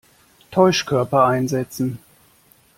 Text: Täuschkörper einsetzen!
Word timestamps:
Täuschkörper 0.49 1.25
einsetzen! 1.25 1.99